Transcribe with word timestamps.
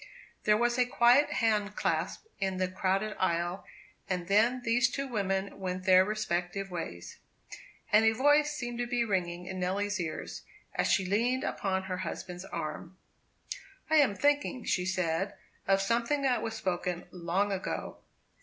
There 0.45 0.57
was 0.57 0.79
a 0.79 0.85
quiet 0.87 1.29
hand 1.29 1.75
clasp 1.75 2.25
in 2.39 2.57
the 2.57 2.67
crowded 2.67 3.15
aisle; 3.19 3.63
and 4.09 4.27
then 4.27 4.63
these 4.63 4.89
two 4.89 5.05
women 5.07 5.59
went 5.59 5.83
their 5.83 6.03
respective 6.03 6.71
ways. 6.71 7.19
And 7.91 8.03
a 8.03 8.11
voice 8.13 8.51
seemed 8.51 8.79
to 8.79 8.87
be 8.87 9.05
ringing 9.05 9.45
in 9.45 9.59
Nelly's 9.59 9.99
ears, 9.99 10.41
as 10.73 10.87
she 10.87 11.05
leaned 11.05 11.43
upon 11.43 11.83
her 11.83 11.97
husband's 11.97 12.45
arm. 12.45 12.97
"I 13.91 13.97
am 13.97 14.15
thinking," 14.15 14.63
she 14.63 14.87
said, 14.87 15.35
"of 15.67 15.79
something 15.83 16.23
that 16.23 16.41
was 16.41 16.55
spoken 16.55 17.05
long 17.11 17.51
ago. 17.51 17.97